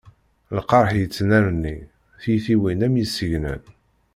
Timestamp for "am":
2.85-2.93